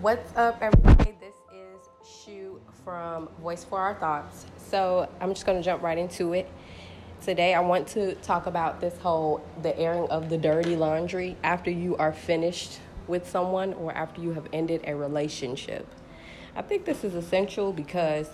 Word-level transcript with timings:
What's 0.00 0.30
up, 0.36 0.58
everybody? 0.60 1.12
This 1.20 1.34
is 1.52 1.80
Shu 2.08 2.60
from 2.84 3.28
Voice 3.42 3.64
for 3.64 3.80
Our 3.80 3.94
Thoughts. 3.94 4.46
So 4.56 5.08
I'm 5.20 5.34
just 5.34 5.44
going 5.44 5.58
to 5.58 5.64
jump 5.64 5.82
right 5.82 5.98
into 5.98 6.34
it. 6.34 6.48
Today, 7.20 7.52
I 7.52 7.58
want 7.58 7.88
to 7.88 8.14
talk 8.16 8.46
about 8.46 8.80
this 8.80 8.96
whole 8.98 9.44
the 9.60 9.76
airing 9.76 10.08
of 10.08 10.28
the 10.28 10.38
dirty 10.38 10.76
laundry 10.76 11.36
after 11.42 11.72
you 11.72 11.96
are 11.96 12.12
finished 12.12 12.78
with 13.08 13.28
someone 13.28 13.74
or 13.74 13.92
after 13.92 14.20
you 14.20 14.34
have 14.34 14.46
ended 14.52 14.82
a 14.86 14.94
relationship. 14.94 15.84
I 16.54 16.62
think 16.62 16.84
this 16.84 17.02
is 17.02 17.16
essential 17.16 17.72
because 17.72 18.28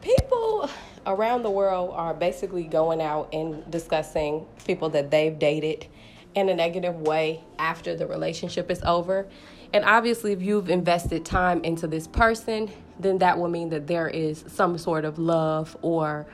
people 0.00 0.70
around 1.04 1.42
the 1.42 1.50
world 1.50 1.90
are 1.92 2.14
basically 2.14 2.64
going 2.64 3.02
out 3.02 3.28
and 3.34 3.70
discussing 3.70 4.46
people 4.64 4.88
that 4.88 5.10
they've 5.10 5.38
dated 5.38 5.86
in 6.34 6.48
a 6.48 6.54
negative 6.54 6.94
way 7.02 7.44
after 7.58 7.94
the 7.94 8.06
relationship 8.06 8.70
is 8.70 8.82
over. 8.84 9.28
And 9.72 9.84
obviously, 9.84 10.32
if 10.32 10.42
you've 10.42 10.68
invested 10.68 11.24
time 11.24 11.64
into 11.64 11.86
this 11.86 12.06
person, 12.06 12.70
then 12.98 13.18
that 13.18 13.38
will 13.38 13.48
mean 13.48 13.70
that 13.70 13.86
there 13.86 14.08
is 14.08 14.44
some 14.46 14.76
sort 14.76 15.04
of 15.04 15.18
love 15.18 15.76
or 15.82 16.26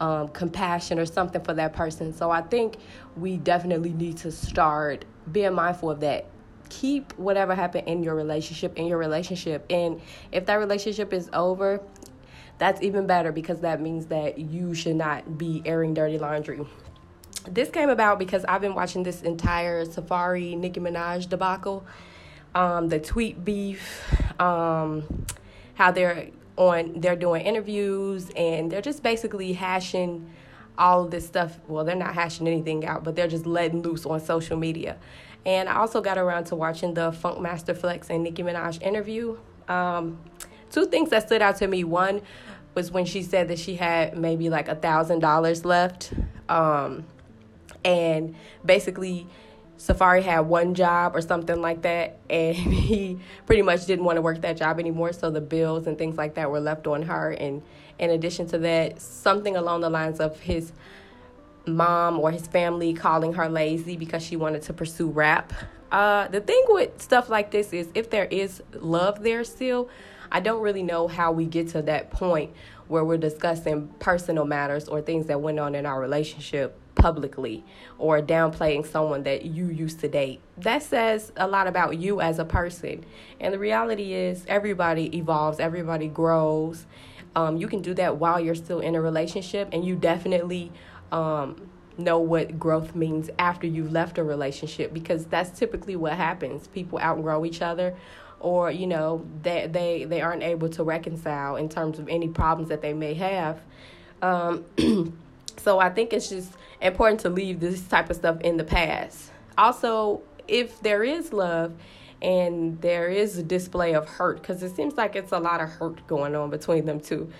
um, 0.00 0.28
compassion 0.28 0.98
or 0.98 1.06
something 1.06 1.42
for 1.42 1.54
that 1.54 1.72
person. 1.72 2.12
So 2.12 2.30
I 2.30 2.40
think 2.40 2.76
we 3.16 3.36
definitely 3.36 3.92
need 3.92 4.16
to 4.18 4.32
start 4.32 5.04
being 5.30 5.54
mindful 5.54 5.90
of 5.90 6.00
that. 6.00 6.26
Keep 6.70 7.14
whatever 7.18 7.54
happened 7.54 7.88
in 7.88 8.02
your 8.02 8.14
relationship 8.14 8.76
in 8.76 8.86
your 8.86 8.98
relationship. 8.98 9.64
And 9.70 10.00
if 10.32 10.46
that 10.46 10.56
relationship 10.56 11.12
is 11.12 11.30
over, 11.32 11.80
that's 12.58 12.82
even 12.82 13.06
better 13.06 13.32
because 13.32 13.60
that 13.60 13.80
means 13.80 14.06
that 14.06 14.38
you 14.38 14.74
should 14.74 14.96
not 14.96 15.38
be 15.38 15.62
airing 15.64 15.94
dirty 15.94 16.18
laundry. 16.18 16.60
This 17.46 17.70
came 17.70 17.88
about 17.88 18.18
because 18.18 18.44
I've 18.44 18.60
been 18.60 18.74
watching 18.74 19.02
this 19.02 19.22
entire 19.22 19.86
Safaree 19.86 20.56
Nicki 20.58 20.80
Minaj 20.80 21.28
debacle 21.28 21.86
um, 22.54 22.88
the 22.88 22.98
tweet 22.98 23.44
beef, 23.44 24.12
um, 24.40 25.26
how 25.74 25.90
they're 25.90 26.28
on 26.56 27.00
they're 27.00 27.16
doing 27.16 27.46
interviews 27.46 28.30
and 28.36 28.70
they're 28.70 28.82
just 28.82 29.02
basically 29.02 29.52
hashing 29.52 30.28
all 30.76 31.04
of 31.04 31.10
this 31.10 31.26
stuff. 31.26 31.58
Well, 31.68 31.84
they're 31.84 31.96
not 31.96 32.14
hashing 32.14 32.46
anything 32.46 32.84
out, 32.86 33.04
but 33.04 33.16
they're 33.16 33.28
just 33.28 33.46
letting 33.46 33.82
loose 33.82 34.06
on 34.06 34.20
social 34.20 34.56
media. 34.56 34.96
And 35.44 35.68
I 35.68 35.76
also 35.76 36.00
got 36.00 36.18
around 36.18 36.44
to 36.44 36.56
watching 36.56 36.94
the 36.94 37.10
Funkmaster 37.10 37.76
Flex 37.76 38.10
and 38.10 38.22
Nicki 38.22 38.42
Minaj 38.42 38.82
interview. 38.82 39.38
Um, 39.68 40.18
two 40.70 40.86
things 40.86 41.10
that 41.10 41.26
stood 41.26 41.42
out 41.42 41.56
to 41.56 41.66
me. 41.66 41.84
One 41.84 42.22
was 42.74 42.90
when 42.90 43.04
she 43.04 43.22
said 43.22 43.48
that 43.48 43.58
she 43.58 43.74
had 43.76 44.16
maybe 44.16 44.50
like 44.50 44.68
a 44.68 44.74
thousand 44.74 45.20
dollars 45.20 45.64
left, 45.64 46.12
um, 46.48 47.04
and 47.84 48.34
basically 48.64 49.26
Safaree 49.78 50.22
had 50.22 50.40
one 50.40 50.74
job 50.74 51.14
or 51.14 51.20
something 51.20 51.62
like 51.62 51.82
that, 51.82 52.18
and 52.28 52.56
he 52.56 53.18
pretty 53.46 53.62
much 53.62 53.86
didn't 53.86 54.04
want 54.04 54.16
to 54.16 54.22
work 54.22 54.40
that 54.42 54.56
job 54.56 54.78
anymore. 54.78 55.12
So 55.12 55.30
the 55.30 55.40
bills 55.40 55.86
and 55.86 55.96
things 55.96 56.16
like 56.16 56.34
that 56.34 56.50
were 56.50 56.60
left 56.60 56.86
on 56.86 57.02
her. 57.02 57.30
And 57.30 57.62
in 57.98 58.10
addition 58.10 58.46
to 58.48 58.58
that, 58.58 59.00
something 59.00 59.56
along 59.56 59.82
the 59.82 59.90
lines 59.90 60.20
of 60.20 60.38
his 60.40 60.72
mom 61.66 62.18
or 62.18 62.30
his 62.30 62.46
family 62.46 62.92
calling 62.92 63.34
her 63.34 63.48
lazy 63.48 63.96
because 63.96 64.22
she 64.24 64.36
wanted 64.36 64.62
to 64.62 64.72
pursue 64.72 65.08
rap. 65.08 65.52
Uh, 65.92 66.28
the 66.28 66.40
thing 66.40 66.62
with 66.68 67.00
stuff 67.00 67.28
like 67.28 67.50
this 67.50 67.72
is 67.72 67.88
if 67.94 68.10
there 68.10 68.26
is 68.26 68.62
love 68.72 69.22
there 69.22 69.44
still, 69.44 69.88
I 70.30 70.40
don't 70.40 70.60
really 70.60 70.82
know 70.82 71.08
how 71.08 71.32
we 71.32 71.46
get 71.46 71.68
to 71.68 71.82
that 71.82 72.10
point 72.10 72.52
where 72.88 73.04
we're 73.04 73.18
discussing 73.18 73.88
personal 73.98 74.44
matters 74.44 74.88
or 74.88 75.00
things 75.00 75.26
that 75.26 75.40
went 75.40 75.58
on 75.58 75.74
in 75.74 75.86
our 75.86 76.00
relationship 76.00 76.78
publicly 76.98 77.64
or 77.96 78.20
downplaying 78.20 78.86
someone 78.86 79.22
that 79.22 79.46
you 79.46 79.68
used 79.68 80.00
to 80.00 80.08
date. 80.08 80.40
That 80.58 80.82
says 80.82 81.32
a 81.36 81.48
lot 81.48 81.66
about 81.66 81.96
you 81.98 82.20
as 82.20 82.38
a 82.38 82.44
person. 82.44 83.04
And 83.40 83.54
the 83.54 83.58
reality 83.58 84.12
is, 84.12 84.44
everybody 84.48 85.16
evolves, 85.16 85.58
everybody 85.60 86.08
grows. 86.08 86.86
Um, 87.34 87.56
you 87.56 87.68
can 87.68 87.80
do 87.80 87.94
that 87.94 88.16
while 88.16 88.40
you're 88.40 88.54
still 88.54 88.80
in 88.80 88.94
a 88.94 89.00
relationship, 89.00 89.68
and 89.72 89.84
you 89.84 89.96
definitely 89.96 90.72
um, 91.12 91.70
know 91.96 92.18
what 92.18 92.58
growth 92.58 92.94
means 92.94 93.30
after 93.38 93.66
you've 93.66 93.92
left 93.92 94.18
a 94.18 94.24
relationship 94.24 94.92
because 94.92 95.24
that's 95.26 95.58
typically 95.58 95.96
what 95.96 96.14
happens. 96.14 96.66
People 96.68 96.98
outgrow 96.98 97.44
each 97.44 97.62
other 97.62 97.96
or 98.40 98.70
you 98.70 98.86
know 98.86 99.26
they 99.42 99.66
they 99.66 100.04
they 100.04 100.20
aren't 100.20 100.44
able 100.44 100.68
to 100.68 100.84
reconcile 100.84 101.56
in 101.56 101.68
terms 101.68 101.98
of 101.98 102.08
any 102.08 102.28
problems 102.28 102.68
that 102.68 102.80
they 102.80 102.92
may 102.92 103.14
have 103.14 103.60
um, 104.22 104.64
so 105.68 105.78
i 105.78 105.90
think 105.90 106.12
it's 106.12 106.30
just 106.30 106.52
important 106.80 107.20
to 107.20 107.28
leave 107.28 107.60
this 107.60 107.82
type 107.88 108.10
of 108.10 108.16
stuff 108.16 108.40
in 108.40 108.56
the 108.56 108.64
past. 108.64 109.30
Also, 109.56 110.22
if 110.46 110.80
there 110.80 111.02
is 111.02 111.32
love 111.32 111.74
and 112.20 112.80
there 112.80 113.08
is 113.08 113.38
a 113.38 113.42
display 113.42 113.94
of 113.94 114.08
hurt, 114.08 114.40
because 114.40 114.62
it 114.62 114.74
seems 114.74 114.96
like 114.96 115.16
it's 115.16 115.32
a 115.32 115.38
lot 115.38 115.60
of 115.60 115.68
hurt 115.68 116.04
going 116.06 116.34
on 116.34 116.50
between 116.50 116.84
them 116.84 117.00
two. 117.00 117.30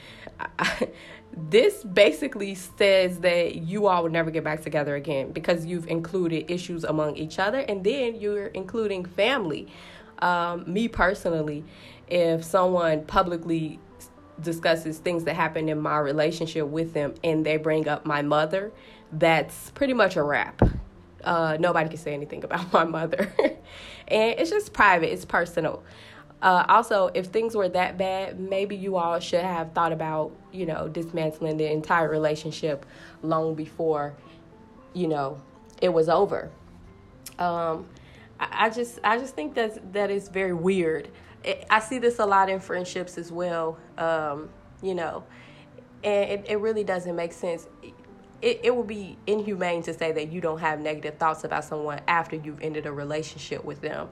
this 1.37 1.85
basically 1.85 2.55
says 2.55 3.21
that 3.21 3.57
you 3.57 3.87
all 3.87 4.05
will 4.05 4.11
never 4.11 4.31
get 4.31 4.45
back 4.45 4.63
together 4.63 4.95
again 4.95 5.31
because 5.33 5.67
you've 5.67 5.87
included 5.89 6.51
issues 6.51 6.85
among 6.85 7.17
each 7.17 7.39
other 7.39 7.59
and 7.61 7.85
then 7.85 8.15
you're 8.17 8.47
including 8.49 9.05
family. 9.05 9.69
Um, 10.21 10.65
me 10.73 10.89
personally, 10.89 11.65
if 12.09 12.43
someone 12.45 13.05
publicly 13.05 13.79
discusses 14.43 14.99
things 14.99 15.25
that 15.25 15.35
happened 15.35 15.69
in 15.71 15.81
my 15.81 15.99
relationship 15.99 16.67
with 16.67 16.93
them 16.95 17.15
and 17.25 17.45
they 17.45 17.57
bring 17.57 17.89
up 17.89 18.07
my 18.07 18.23
mother, 18.23 18.73
that's 19.13 19.71
pretty 19.71 19.95
much 19.95 20.17
a 20.17 20.23
wrap. 20.23 20.61
Uh, 21.25 21.57
nobody 21.59 21.89
can 21.89 21.99
say 21.99 22.15
anything 22.15 22.45
about 22.45 22.73
my 22.73 22.85
mother. 22.85 23.33
and 24.09 24.39
it's 24.39 24.51
just 24.51 24.73
private, 24.73 25.13
it's 25.13 25.25
personal. 25.25 25.83
Uh, 26.41 26.65
also, 26.69 27.11
if 27.15 27.27
things 27.27 27.57
were 27.57 27.69
that 27.69 27.99
bad, 27.99 28.39
maybe 28.39 28.77
you 28.77 28.97
all 28.97 29.19
should 29.19 29.43
have 29.43 29.73
thought 29.73 29.93
about, 29.93 30.31
you 30.53 30.67
know, 30.67 30.87
dismantling 30.87 31.57
the 31.57 31.71
entire 31.71 32.09
relationship 32.09 32.87
long 33.23 33.55
before, 33.57 34.15
you 34.95 35.09
know, 35.09 35.41
it 35.83 35.89
was 35.89 36.09
over. 36.09 36.51
Um, 37.41 37.87
I, 38.39 38.67
I 38.67 38.71
just, 38.71 39.01
I 39.03 39.19
just 39.19 39.35
think 39.35 39.55
that 39.55 39.93
that 39.93 40.11
is 40.13 40.29
very 40.29 40.53
weird. 40.53 41.09
I 41.71 41.81
see 41.81 41.99
this 41.99 42.19
a 42.19 42.27
lot 42.27 42.49
in 42.49 42.61
friendships 42.61 43.19
as 43.19 43.33
well. 43.33 43.79
Um, 43.97 44.49
you 44.83 44.95
know, 44.95 45.25
and 46.05 46.31
it, 46.31 46.47
it 46.49 46.57
really 46.57 46.85
doesn't 46.85 47.17
make 47.17 47.33
sense 47.33 47.67
it, 48.41 48.61
it 48.63 48.77
would 48.77 48.87
be 48.87 49.17
inhumane 49.27 49.83
to 49.83 49.95
say 49.95 50.13
that 50.13 50.31
you 50.31 50.41
don't 50.41 50.59
have 50.59 50.81
negative 50.81 51.19
thoughts 51.19 51.45
about 51.45 51.65
someone 51.65 52.01
after 52.07 52.37
you've 52.37 52.61
ended 52.63 52.87
a 52.87 52.93
relationship 52.93 53.65
with 53.65 53.81
them. 53.81 54.09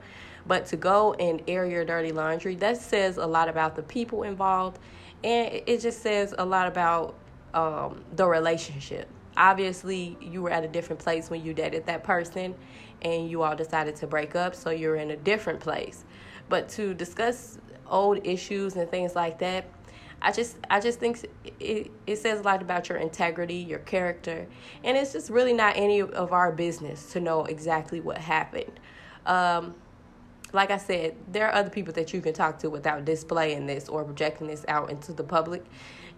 But 0.46 0.66
to 0.66 0.76
go 0.76 1.14
and 1.14 1.42
air 1.48 1.66
your 1.66 1.84
dirty 1.84 2.12
laundry, 2.12 2.54
that 2.56 2.76
says 2.76 3.16
a 3.16 3.26
lot 3.26 3.48
about 3.48 3.76
the 3.76 3.82
people 3.82 4.22
involved. 4.22 4.78
And 5.24 5.62
it 5.66 5.80
just 5.80 6.02
says 6.02 6.34
a 6.36 6.44
lot 6.44 6.68
about 6.68 7.16
um, 7.54 8.04
the 8.14 8.26
relationship. 8.26 9.08
Obviously, 9.36 10.16
you 10.20 10.42
were 10.42 10.50
at 10.50 10.64
a 10.64 10.68
different 10.68 11.00
place 11.00 11.30
when 11.30 11.44
you 11.44 11.52
dated 11.52 11.86
that 11.86 12.02
person 12.02 12.54
and 13.02 13.30
you 13.30 13.42
all 13.42 13.54
decided 13.54 13.94
to 13.96 14.06
break 14.06 14.34
up, 14.34 14.54
so 14.54 14.70
you're 14.70 14.96
in 14.96 15.10
a 15.10 15.16
different 15.16 15.60
place. 15.60 16.04
But 16.48 16.68
to 16.70 16.94
discuss 16.94 17.58
old 17.88 18.26
issues 18.26 18.76
and 18.76 18.90
things 18.90 19.14
like 19.14 19.38
that, 19.40 19.66
I 20.22 20.32
just 20.32 20.56
I 20.70 20.80
just 20.80 20.98
think 20.98 21.24
it, 21.60 21.90
it 22.06 22.16
says 22.16 22.40
a 22.40 22.42
lot 22.42 22.62
about 22.62 22.88
your 22.88 22.98
integrity, 22.98 23.56
your 23.56 23.80
character, 23.80 24.46
and 24.82 24.96
it's 24.96 25.12
just 25.12 25.30
really 25.30 25.52
not 25.52 25.76
any 25.76 26.00
of 26.00 26.32
our 26.32 26.52
business 26.52 27.12
to 27.12 27.20
know 27.20 27.44
exactly 27.44 28.00
what 28.00 28.18
happened. 28.18 28.80
Um, 29.26 29.74
like 30.52 30.70
I 30.70 30.78
said, 30.78 31.16
there 31.30 31.46
are 31.48 31.54
other 31.54 31.70
people 31.70 31.92
that 31.94 32.12
you 32.12 32.20
can 32.20 32.32
talk 32.32 32.58
to 32.60 32.70
without 32.70 33.04
displaying 33.04 33.66
this 33.66 33.88
or 33.88 34.04
projecting 34.04 34.46
this 34.46 34.64
out 34.68 34.90
into 34.90 35.12
the 35.12 35.24
public. 35.24 35.64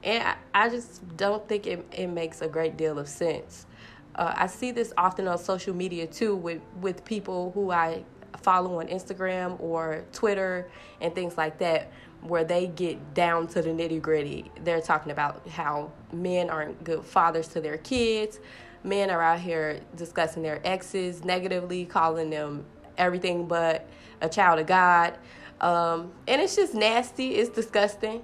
And 0.04 0.22
I, 0.22 0.36
I 0.54 0.68
just 0.68 1.16
don't 1.16 1.46
think 1.48 1.66
it, 1.66 1.84
it 1.92 2.06
makes 2.06 2.40
a 2.40 2.48
great 2.48 2.76
deal 2.76 2.98
of 2.98 3.08
sense. 3.08 3.66
Uh, 4.14 4.32
I 4.36 4.46
see 4.46 4.70
this 4.70 4.92
often 4.96 5.26
on 5.26 5.38
social 5.38 5.74
media 5.74 6.06
too 6.06 6.36
with, 6.36 6.60
with 6.80 7.04
people 7.04 7.52
who 7.52 7.70
I 7.70 8.04
follow 8.42 8.80
on 8.80 8.88
Instagram 8.88 9.60
or 9.60 10.04
Twitter 10.12 10.70
and 11.00 11.14
things 11.14 11.36
like 11.36 11.58
that 11.58 11.90
where 12.22 12.44
they 12.44 12.66
get 12.66 13.14
down 13.14 13.46
to 13.48 13.62
the 13.62 13.70
nitty 13.70 14.00
gritty. 14.02 14.50
They're 14.64 14.80
talking 14.80 15.12
about 15.12 15.46
how 15.48 15.92
men 16.12 16.50
aren't 16.50 16.82
good 16.82 17.04
fathers 17.04 17.48
to 17.48 17.60
their 17.60 17.78
kids. 17.78 18.40
Men 18.82 19.10
are 19.10 19.22
out 19.22 19.40
here 19.40 19.80
discussing 19.96 20.42
their 20.42 20.60
exes 20.64 21.24
negatively, 21.24 21.84
calling 21.84 22.30
them 22.30 22.64
everything 22.96 23.46
but 23.46 23.88
a 24.20 24.28
child 24.28 24.58
of 24.58 24.66
God. 24.66 25.16
Um, 25.60 26.12
and 26.26 26.40
it's 26.40 26.56
just 26.56 26.74
nasty. 26.74 27.36
It's 27.36 27.50
disgusting, 27.50 28.22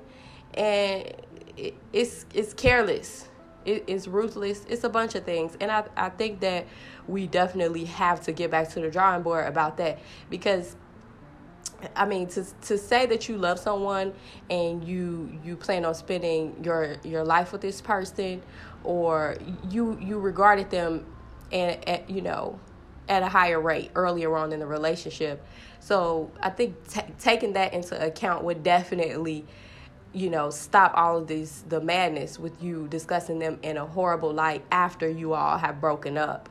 and 0.55 1.13
it, 1.57 1.75
it's 1.93 2.27
it's 2.33 2.55
careless. 2.55 3.29
It, 3.65 3.85
it's 3.87 4.07
ruthless. 4.07 4.65
It's 4.69 4.85
a 4.85 4.89
bunch 4.89 5.15
of 5.15 5.25
things, 5.25 5.57
and 5.61 5.71
I 5.71 5.85
I 5.97 6.09
think 6.11 6.41
that 6.41 6.67
we 7.07 7.27
definitely 7.27 7.85
have 7.85 8.23
to 8.23 8.33
get 8.33 8.51
back 8.51 8.71
to 8.71 8.81
the 8.81 8.91
drawing 8.91 9.23
board 9.23 9.47
about 9.47 9.77
that 9.79 9.99
because 10.31 10.77
I 11.97 12.07
mean, 12.07 12.29
to 12.29 12.45
to 12.63 12.79
say 12.79 13.07
that 13.07 13.29
you 13.29 13.37
love 13.37 13.59
someone 13.59 14.15
and 14.51 14.85
you 14.85 15.39
you 15.45 15.57
plan 15.57 15.85
on 15.85 15.95
spending 15.95 16.63
your 16.65 16.97
your 17.05 17.25
life 17.25 17.53
with 17.53 17.61
this 17.61 17.81
person, 17.81 18.43
or 18.83 19.37
you 19.71 19.99
you 20.01 20.19
regarded 20.19 20.71
them, 20.71 21.05
and, 21.53 21.87
and 21.89 22.03
you 22.09 22.23
know, 22.23 22.59
at 23.09 23.23
a 23.23 23.29
higher 23.29 23.61
rate 23.61 23.91
earlier 23.95 24.35
on 24.37 24.53
in 24.53 24.61
the 24.61 24.67
relationship. 24.67 25.45
So 25.81 26.31
I 26.41 26.51
think 26.51 26.89
t- 26.89 27.03
taking 27.19 27.53
that 27.55 27.75
into 27.75 28.03
account 28.03 28.45
would 28.45 28.63
definitely, 28.63 29.45
you 30.15 30.31
know, 30.31 30.49
stop 30.49 30.93
all 30.95 31.19
of 31.19 31.27
this 31.27 31.65
the 31.69 31.81
madness 31.81 32.39
with 32.39 32.63
you 32.63 32.87
discussing 32.89 33.39
them 33.41 33.59
in 33.63 33.77
a 33.77 33.85
horrible 33.85 34.33
light 34.33 34.65
after 34.71 35.09
you 35.09 35.35
all 35.35 35.59
have 35.59 35.81
broken 35.81 36.17
up. 36.17 36.49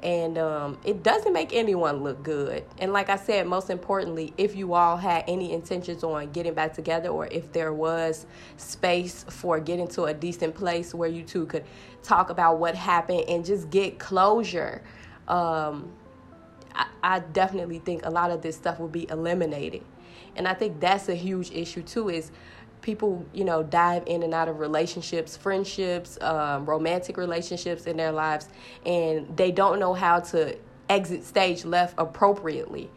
And 0.00 0.38
um, 0.38 0.78
it 0.84 1.02
doesn't 1.02 1.32
make 1.32 1.52
anyone 1.52 2.04
look 2.04 2.22
good. 2.22 2.64
And 2.78 2.92
like 2.92 3.08
I 3.08 3.16
said, 3.16 3.46
most 3.48 3.68
importantly, 3.68 4.32
if 4.38 4.54
you 4.54 4.74
all 4.74 4.96
had 4.96 5.24
any 5.26 5.52
intentions 5.52 6.04
on 6.04 6.30
getting 6.30 6.54
back 6.54 6.72
together, 6.72 7.08
or 7.08 7.26
if 7.26 7.52
there 7.52 7.72
was 7.72 8.26
space 8.56 9.24
for 9.28 9.58
getting 9.58 9.88
to 9.88 10.04
a 10.04 10.14
decent 10.14 10.54
place 10.54 10.94
where 10.94 11.08
you 11.08 11.24
two 11.24 11.46
could 11.46 11.64
talk 12.02 12.30
about 12.30 12.58
what 12.58 12.76
happened 12.76 13.24
and 13.28 13.44
just 13.44 13.70
get 13.70 13.98
closure. 13.98 14.82
Um, 15.26 15.92
I, 16.74 16.86
I 17.02 17.18
definitely 17.18 17.80
think 17.80 18.06
a 18.06 18.10
lot 18.10 18.30
of 18.30 18.40
this 18.40 18.56
stuff 18.56 18.78
will 18.78 18.88
be 18.88 19.08
eliminated. 19.10 19.82
And 20.36 20.46
I 20.46 20.54
think 20.54 20.78
that's 20.78 21.08
a 21.08 21.14
huge 21.14 21.50
issue 21.50 21.82
too 21.82 22.08
is 22.08 22.30
people, 22.80 23.24
you 23.32 23.44
know, 23.44 23.62
dive 23.62 24.04
in 24.06 24.22
and 24.22 24.34
out 24.34 24.48
of 24.48 24.58
relationships, 24.58 25.36
friendships, 25.36 26.18
um, 26.20 26.64
romantic 26.66 27.16
relationships 27.16 27.84
in 27.84 27.96
their 27.96 28.12
lives, 28.12 28.48
and 28.86 29.36
they 29.36 29.50
don't 29.50 29.78
know 29.78 29.94
how 29.94 30.20
to 30.20 30.56
exit 30.88 31.24
stage 31.24 31.64
left 31.64 31.94
appropriately. 31.98 32.90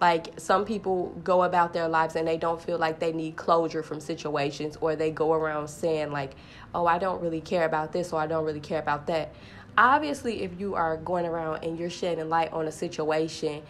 Like 0.00 0.38
some 0.38 0.64
people 0.64 1.08
go 1.24 1.42
about 1.42 1.72
their 1.72 1.88
lives 1.88 2.14
and 2.14 2.26
they 2.26 2.36
don't 2.36 2.62
feel 2.62 2.78
like 2.78 3.00
they 3.00 3.12
need 3.12 3.36
closure 3.36 3.82
from 3.82 4.00
situations, 4.00 4.76
or 4.80 4.96
they 4.96 5.10
go 5.10 5.32
around 5.32 5.68
saying, 5.68 6.12
like, 6.12 6.34
oh, 6.74 6.86
I 6.86 6.98
don't 6.98 7.20
really 7.20 7.40
care 7.40 7.64
about 7.64 7.92
this, 7.92 8.12
or 8.12 8.20
I 8.20 8.26
don't 8.26 8.44
really 8.44 8.60
care 8.60 8.80
about 8.80 9.06
that 9.08 9.34
obviously 9.78 10.42
if 10.42 10.60
you 10.60 10.74
are 10.74 10.96
going 10.96 11.24
around 11.24 11.62
and 11.62 11.78
you're 11.78 11.88
shedding 11.88 12.28
light 12.28 12.52
on 12.52 12.66
a 12.66 12.72
situation 12.72 13.62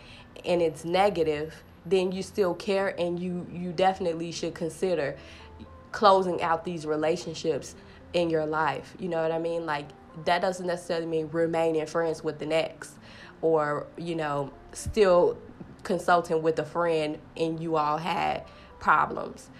and 0.46 0.62
it's 0.62 0.82
negative 0.82 1.62
then 1.84 2.10
you 2.10 2.22
still 2.22 2.54
care 2.54 2.98
and 2.98 3.20
you 3.20 3.46
you 3.52 3.72
definitely 3.72 4.32
should 4.32 4.54
consider 4.54 5.16
closing 5.98 6.40
out 6.42 6.64
these 6.64 6.86
relationships 6.86 7.74
in 8.12 8.30
your 8.30 8.46
life 8.46 8.94
you 9.00 9.08
know 9.08 9.20
what 9.20 9.32
i 9.32 9.38
mean? 9.38 9.66
Like 9.66 9.88
that 10.26 10.40
doesn't 10.40 10.64
necessarily 10.64 11.06
mean 11.06 11.28
remaining 11.32 11.84
friends 11.86 12.22
with 12.22 12.38
the 12.38 12.46
next 12.46 12.92
or 13.42 13.88
you 13.96 14.14
know 14.14 14.52
still 14.72 15.36
consulting 15.82 16.40
with 16.40 16.56
a 16.60 16.64
friend 16.64 17.18
and 17.36 17.58
you 17.58 17.74
all 17.74 17.98
had 17.98 18.44
problems. 18.78 19.50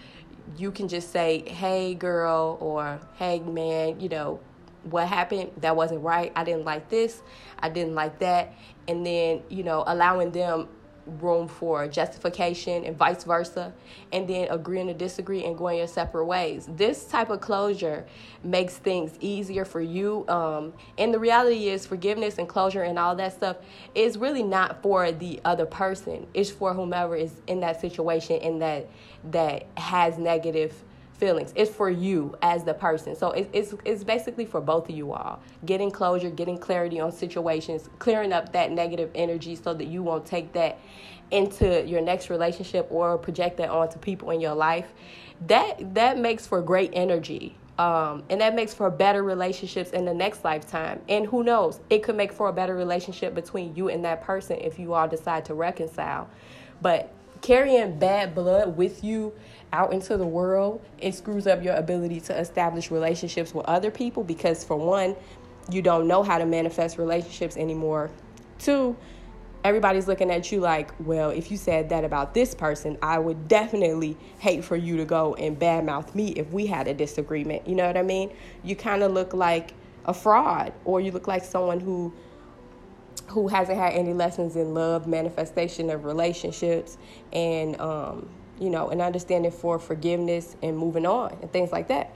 You 0.56 0.70
can 0.70 0.87
just 0.87 1.11
say 1.11 1.43
hey 1.49 1.94
girl 1.94 2.56
or 2.61 3.00
hey 3.17 3.41
man 3.41 3.99
you 3.99 4.08
know 4.08 4.38
what 4.84 5.08
happened? 5.08 5.50
That 5.56 5.75
wasn't 5.75 6.05
right. 6.05 6.31
I 6.37 6.44
didn't 6.44 6.64
like 6.64 6.88
this. 6.88 7.20
I 7.58 7.69
didn't 7.69 7.96
like 7.96 8.20
that. 8.20 8.55
And 8.87 9.05
then 9.05 9.43
you 9.49 9.64
know 9.64 9.82
allowing 9.84 10.31
them 10.31 10.69
room 11.20 11.49
for 11.49 11.88
justification 11.88 12.84
and 12.84 12.96
vice 12.96 13.25
versa 13.25 13.72
and 14.12 14.28
then 14.28 14.49
agreeing 14.50 14.87
to 14.87 14.94
disagree 14.94 15.44
and 15.44 15.56
going 15.56 15.78
your 15.78 15.87
separate 15.87 16.26
ways. 16.26 16.69
This 16.76 17.05
type 17.05 17.31
of 17.31 17.40
closure 17.40 18.06
makes 18.44 18.76
things 18.76 19.16
easier 19.20 19.64
for 19.64 19.81
you 19.81 20.26
um, 20.28 20.72
and 20.96 21.12
the 21.12 21.19
reality 21.19 21.69
is 21.69 21.87
forgiveness 21.87 22.38
and 22.38 22.49
closure 22.49 22.82
and 22.82 22.99
all 22.99 23.16
that 23.16 23.32
stuff 23.32 23.56
is 23.94 24.19
really 24.19 24.43
not 24.43 24.82
for 24.82 25.10
the 25.12 25.40
other 25.44 25.66
person. 25.66 26.26
It's 26.34 26.50
for 26.50 26.75
whomever 26.75 27.16
is 27.16 27.32
in 27.46 27.60
that 27.60 27.81
situation 27.81 28.40
and 28.43 28.62
that 28.62 28.88
that 29.31 29.66
has 29.76 30.19
negative 30.19 30.75
feelings. 31.19 31.53
It's 31.56 31.70
for 31.70 31.91
you 31.91 32.37
as 32.43 32.65
the 32.65 32.75
person. 32.75 33.15
So 33.15 33.32
it's, 33.32 33.49
it's, 33.53 33.75
it's 33.85 34.05
basically 34.05 34.47
for 34.47 34.61
both 34.61 34.88
of 34.88 34.94
you 34.94 35.12
all. 35.12 35.41
Getting 35.67 35.91
closure, 35.91 36.31
getting 36.31 36.59
clarity 36.59 37.00
on 37.00 37.12
situations, 37.12 37.91
clearing 37.99 38.32
up 38.32 38.53
that 38.53 38.70
negative 38.73 39.11
energy 39.15 39.56
so 39.56 39.75
that 39.75 39.87
you 39.87 40.03
won't 40.03 40.25
take 40.25 40.53
that 40.53 40.79
into 41.31 41.87
your 41.87 42.00
next 42.00 42.31
relationship 42.31 42.87
or 42.91 43.19
project 43.19 43.59
that 43.59 43.69
onto 43.69 43.99
people 43.99 44.31
in 44.31 44.41
your 44.41 44.55
life. 44.55 44.87
That 45.47 45.94
that 45.94 46.19
makes 46.19 46.47
for 46.47 46.62
great 46.62 46.91
energy. 46.94 47.56
Um, 47.79 48.25
and 48.29 48.41
that 48.41 48.56
makes 48.56 48.75
for 48.75 48.91
better 48.91 49.23
relationships 49.23 49.91
in 49.91 50.05
the 50.05 50.15
next 50.15 50.44
lifetime. 50.44 51.00
And 51.09 51.25
who 51.26 51.44
knows, 51.44 51.79
it 51.91 52.03
could 52.03 52.17
make 52.17 52.32
for 52.32 52.49
a 52.49 52.53
better 52.53 52.75
relationship 52.75 53.35
between 53.37 53.76
you 53.76 53.88
and 53.88 54.05
that 54.05 54.25
person 54.25 54.59
if 54.61 54.81
you 54.81 54.94
all 54.94 55.06
decide 55.06 55.44
to 55.44 55.55
reconcile. 55.55 56.29
But 56.82 57.12
carrying 57.40 57.99
bad 57.99 58.35
blood 58.35 58.76
with 58.76 59.02
you 59.05 59.32
out 59.73 59.93
into 59.93 60.17
the 60.17 60.26
world, 60.26 60.82
it 60.99 61.14
screws 61.14 61.46
up 61.46 61.62
your 61.62 61.75
ability 61.75 62.20
to 62.20 62.38
establish 62.38 62.90
relationships 62.90 63.55
with 63.55 63.67
other 63.67 63.90
people 63.90 64.25
because, 64.25 64.64
for 64.64 64.76
one, 64.76 65.14
you 65.70 65.82
don't 65.82 66.08
know 66.08 66.23
how 66.23 66.38
to 66.38 66.46
manifest 66.46 66.99
relationships 66.99 67.56
anymore. 67.56 68.11
Two, 68.58 68.96
everybody's 69.64 70.08
looking 70.08 70.31
at 70.31 70.50
you 70.50 70.61
like, 70.61 70.90
well, 71.00 71.31
if 71.31 71.50
you 71.50 71.56
said 71.56 71.90
that 71.90 72.05
about 72.05 72.32
this 72.32 72.55
person, 72.55 72.96
I 73.02 73.19
would 73.19 73.49
definitely 73.49 74.17
hate 74.38 74.64
for 74.64 74.76
you 74.76 74.96
to 74.96 75.05
go 75.05 75.34
and 75.34 75.58
badmouth 75.58 76.14
me 76.14 76.29
if 76.31 76.50
we 76.52 76.67
had 76.67 76.88
a 76.88 76.94
disagreement. 76.94 77.67
You 77.67 77.75
know 77.75 77.87
what 77.87 77.96
I 77.96 78.02
mean? 78.02 78.32
You 78.64 78.76
kind 78.76 79.02
of 79.02 79.12
look 79.12 79.34
like 79.34 79.75
a 80.06 80.14
fraud, 80.14 80.73
or 80.84 81.00
you 81.00 81.12
look 81.12 81.29
like 81.29 81.44
someone 81.44 81.81
who 81.81 82.12
who 83.29 83.49
hasn't 83.49 83.79
had 83.79 83.93
any 83.93 84.12
lessons 84.12 84.56
in 84.56 84.75
love, 84.75 85.06
manifestation 85.06 85.91
of 85.91 86.05
relationships, 86.05 86.99
and 87.32 87.81
um, 87.81 88.29
you 88.61 88.70
know, 88.70 88.91
an 88.91 89.00
understanding 89.00 89.50
for 89.50 89.79
forgiveness 89.79 90.56
and 90.62 90.76
moving 90.76 91.06
on 91.06 91.37
and 91.41 91.53
things 91.53 91.73
like 91.73 91.88
that. 91.88 92.12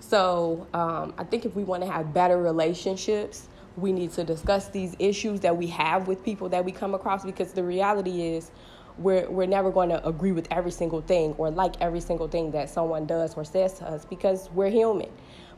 So 0.00 0.66
um, 0.74 1.14
I 1.18 1.24
think 1.24 1.44
if 1.44 1.54
we 1.54 1.64
want 1.64 1.82
to 1.82 1.90
have 1.90 2.12
better 2.12 2.40
relationships, 2.40 3.48
we 3.76 3.92
need 3.92 4.12
to 4.12 4.24
discuss 4.24 4.68
these 4.68 4.96
issues 4.98 5.40
that 5.40 5.56
we 5.56 5.66
have 5.68 6.08
with 6.08 6.24
people 6.24 6.48
that 6.50 6.64
we 6.64 6.72
come 6.72 6.94
across 6.94 7.24
because 7.24 7.52
the 7.52 7.62
reality 7.62 8.22
is 8.22 8.50
we're, 8.98 9.28
we're 9.30 9.46
never 9.46 9.70
going 9.70 9.88
to 9.90 10.06
agree 10.06 10.32
with 10.32 10.46
every 10.50 10.70
single 10.70 11.00
thing 11.00 11.32
or 11.38 11.50
like 11.50 11.80
every 11.80 12.00
single 12.00 12.28
thing 12.28 12.50
that 12.52 12.68
someone 12.68 13.06
does 13.06 13.34
or 13.34 13.44
says 13.44 13.74
to 13.74 13.84
us 13.86 14.04
because 14.04 14.50
we're 14.52 14.70
human. 14.70 15.10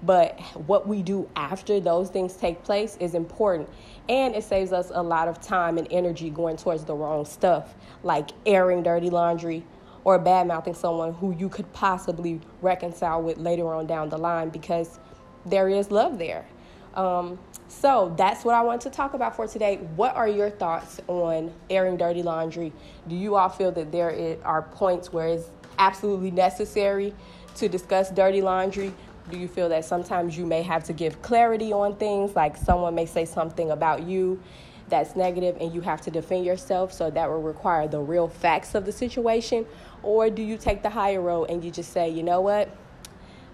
But 0.02 0.40
what 0.66 0.88
we 0.88 1.02
do 1.02 1.28
after 1.36 1.78
those 1.78 2.10
things 2.10 2.34
take 2.34 2.64
place 2.64 2.96
is 2.98 3.14
important. 3.14 3.68
And 4.08 4.34
it 4.34 4.44
saves 4.44 4.72
us 4.72 4.90
a 4.92 5.02
lot 5.02 5.28
of 5.28 5.40
time 5.40 5.78
and 5.78 5.86
energy 5.90 6.28
going 6.28 6.56
towards 6.56 6.84
the 6.84 6.94
wrong 6.94 7.24
stuff, 7.24 7.74
like 8.02 8.30
airing 8.44 8.82
dirty 8.82 9.10
laundry, 9.10 9.64
or 10.04 10.18
bad 10.18 10.48
mouthing 10.48 10.74
someone 10.74 11.14
who 11.14 11.34
you 11.36 11.48
could 11.48 11.72
possibly 11.72 12.40
reconcile 12.60 13.22
with 13.22 13.38
later 13.38 13.72
on 13.72 13.86
down 13.86 14.08
the 14.08 14.18
line 14.18 14.48
because 14.48 14.98
there 15.46 15.68
is 15.68 15.90
love 15.90 16.18
there. 16.18 16.44
Um, 16.94 17.38
so 17.68 18.14
that's 18.16 18.44
what 18.44 18.54
I 18.54 18.62
want 18.62 18.82
to 18.82 18.90
talk 18.90 19.14
about 19.14 19.34
for 19.34 19.46
today. 19.46 19.76
What 19.96 20.14
are 20.14 20.28
your 20.28 20.50
thoughts 20.50 21.00
on 21.08 21.52
airing 21.70 21.96
dirty 21.96 22.22
laundry? 22.22 22.72
Do 23.08 23.16
you 23.16 23.36
all 23.36 23.48
feel 23.48 23.72
that 23.72 23.90
there 23.90 24.36
are 24.44 24.62
points 24.62 25.12
where 25.12 25.28
it's 25.28 25.48
absolutely 25.78 26.30
necessary 26.30 27.14
to 27.56 27.68
discuss 27.68 28.10
dirty 28.10 28.42
laundry? 28.42 28.92
Do 29.30 29.38
you 29.38 29.48
feel 29.48 29.68
that 29.70 29.84
sometimes 29.84 30.36
you 30.36 30.44
may 30.44 30.62
have 30.62 30.84
to 30.84 30.92
give 30.92 31.22
clarity 31.22 31.72
on 31.72 31.96
things, 31.96 32.36
like 32.36 32.56
someone 32.56 32.94
may 32.94 33.06
say 33.06 33.24
something 33.24 33.70
about 33.70 34.02
you 34.02 34.40
that's 34.88 35.16
negative 35.16 35.56
and 35.60 35.72
you 35.72 35.80
have 35.80 36.02
to 36.02 36.10
defend 36.10 36.44
yourself, 36.44 36.92
so 36.92 37.08
that 37.10 37.28
will 37.30 37.40
require 37.40 37.88
the 37.88 38.00
real 38.00 38.28
facts 38.28 38.74
of 38.74 38.84
the 38.84 38.92
situation? 38.92 39.64
Or 40.02 40.28
do 40.28 40.42
you 40.42 40.58
take 40.58 40.82
the 40.82 40.90
higher 40.90 41.20
road 41.20 41.44
and 41.44 41.64
you 41.64 41.70
just 41.70 41.92
say, 41.92 42.10
you 42.10 42.22
know 42.22 42.40
what? 42.42 42.68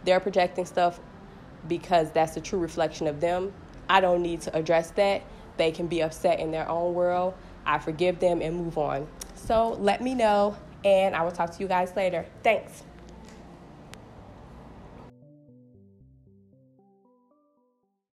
They're 0.05 0.21
projecting 0.21 0.65
stuff 0.65 1.01
because 1.69 2.11
that's 2.11 2.37
a 2.37 2.41
true 2.41 2.59
reflection 2.59 3.07
of 3.07 3.21
them. 3.21 3.53
I 3.89 4.01
don't 4.01 4.23
need 4.23 4.41
to 4.43 4.57
address 4.57 4.91
that. 4.93 5.23
They 5.57 5.71
can 5.73 5.87
be 5.87 6.03
upset 6.03 6.41
in 6.41 6.51
their 6.51 6.69
own 6.69 6.95
world. 6.95 7.35
I 7.67 7.79
forgive 7.79 8.21
them 8.21 8.41
and 8.41 8.57
move 8.57 8.79
on. 8.79 9.07
So 9.35 9.71
let 9.81 10.03
me 10.03 10.15
know, 10.15 10.57
and 10.85 11.15
I 11.15 11.23
will 11.23 11.33
talk 11.33 11.51
to 11.51 11.61
you 11.61 11.69
guys 11.69 11.93
later. 11.97 12.27
Thanks. 12.43 12.83